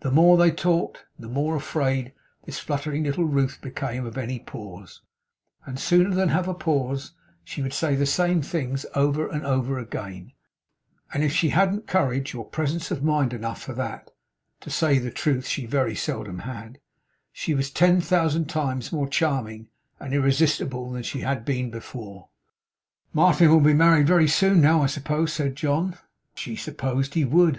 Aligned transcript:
The 0.00 0.10
more 0.10 0.38
they 0.38 0.50
talked, 0.52 1.04
the 1.18 1.28
more 1.28 1.54
afraid 1.54 2.14
this 2.46 2.58
fluttering 2.58 3.04
little 3.04 3.26
Ruth 3.26 3.58
became 3.60 4.06
of 4.06 4.16
any 4.16 4.38
pause; 4.38 5.02
and 5.66 5.78
sooner 5.78 6.08
than 6.14 6.30
have 6.30 6.48
a 6.48 6.54
pause 6.54 7.12
she 7.44 7.60
would 7.60 7.74
say 7.74 7.94
the 7.94 8.06
same 8.06 8.40
things 8.40 8.86
over 8.94 9.78
again; 9.78 10.32
and 11.12 11.22
if 11.22 11.32
she 11.34 11.50
hadn't 11.50 11.86
courage 11.86 12.34
or 12.34 12.46
presence 12.46 12.90
of 12.90 13.02
mind 13.02 13.34
enough 13.34 13.60
for 13.60 13.74
that 13.74 14.10
(to 14.60 14.70
say 14.70 14.98
the 14.98 15.10
truth 15.10 15.46
she 15.46 15.66
very 15.66 15.94
seldom 15.94 16.38
had), 16.38 16.80
she 17.30 17.52
was 17.52 17.70
ten 17.70 18.00
thousand 18.00 18.46
times 18.46 18.90
more 18.92 19.08
charming 19.10 19.68
and 19.98 20.14
irresistible 20.14 20.90
than 20.90 21.02
she 21.02 21.20
had 21.20 21.44
been 21.44 21.70
before. 21.70 22.30
'Martin 23.12 23.50
will 23.50 23.60
be 23.60 23.74
married 23.74 24.06
very 24.06 24.26
soon 24.26 24.62
now, 24.62 24.82
I 24.82 24.86
suppose?' 24.86 25.34
said 25.34 25.54
John. 25.54 25.98
She 26.34 26.56
supposed 26.56 27.12
he 27.12 27.26
would. 27.26 27.58